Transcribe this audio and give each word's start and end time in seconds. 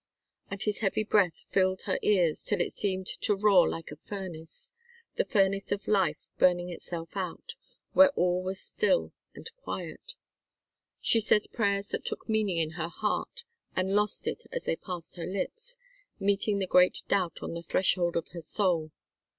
And 0.49 0.63
his 0.63 0.79
heavy 0.79 1.03
breath 1.03 1.45
filled 1.51 1.83
her 1.83 1.99
ears 2.01 2.43
till 2.43 2.59
it 2.59 2.73
seemed 2.73 3.05
to 3.05 3.35
roar 3.35 3.69
like 3.69 3.91
a 3.91 3.97
furnace 3.97 4.71
the 5.15 5.25
furnace 5.25 5.71
of 5.71 5.87
life 5.87 6.31
burning 6.39 6.71
itself 6.71 7.11
out, 7.15 7.53
where 7.93 8.09
all 8.15 8.41
was 8.41 8.59
still 8.59 9.13
and 9.35 9.51
white. 9.65 10.15
She 11.01 11.19
said 11.19 11.51
prayers 11.53 11.89
that 11.89 12.03
took 12.03 12.27
meaning 12.27 12.57
in 12.57 12.71
her 12.71 12.89
heart 12.89 13.43
and 13.75 13.93
lost 13.95 14.25
it 14.25 14.41
as 14.51 14.63
they 14.63 14.75
passed 14.75 15.17
her 15.17 15.27
lips, 15.27 15.77
meeting 16.19 16.57
the 16.57 16.65
great 16.65 17.03
doubt 17.07 17.43
on 17.43 17.53
the 17.53 17.61
threshold 17.61 18.15
of 18.15 18.29
her 18.29 18.41
soul. 18.41 18.91